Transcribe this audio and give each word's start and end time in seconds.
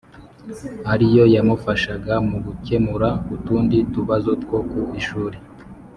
ariyo 0.93 1.23
yamufashaga 1.35 2.13
mu 2.29 2.37
gukemura 2.45 3.09
utundi 3.35 3.77
tubazo 3.93 4.29
two 4.43 4.59
ku 4.69 4.81
ishuri. 4.99 5.37